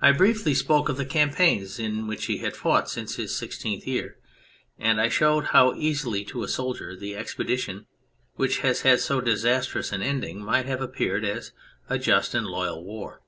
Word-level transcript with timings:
I 0.00 0.12
briefly 0.12 0.54
spoke 0.54 0.88
of 0.88 0.96
the 0.96 1.04
campaigns 1.04 1.78
in 1.78 2.06
which 2.06 2.24
he 2.24 2.38
had 2.38 2.56
fought 2.56 2.88
since 2.88 3.16
his 3.16 3.36
sixteenth 3.36 3.86
year, 3.86 4.16
and 4.78 4.98
I 4.98 5.10
showed 5.10 5.48
how 5.48 5.74
easily 5.74 6.24
to 6.24 6.42
a 6.42 6.48
soldier 6.48 6.96
the 6.96 7.14
expedition 7.14 7.86
which 8.36 8.60
has 8.60 8.80
had 8.80 9.00
so 9.00 9.20
disastrous 9.20 9.92
an 9.92 10.00
ending 10.00 10.42
might 10.42 10.64
have 10.64 10.80
appeared 10.80 11.26
as 11.26 11.52
a 11.90 11.98
just 11.98 12.34
and 12.34 12.46
loyal 12.46 12.82
war. 12.82 13.20